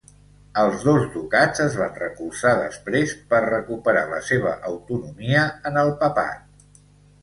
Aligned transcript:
Els 0.61 0.85
dos 0.87 1.03
ducats 1.17 1.61
es 1.65 1.77
van 1.83 1.93
recolzar 1.99 2.55
després, 2.63 3.15
per 3.35 3.45
recuperar 3.47 4.07
la 4.17 4.25
seva 4.35 4.59
autonomia, 4.75 5.49
en 5.73 5.83
el 5.87 5.99
papat. 6.07 6.87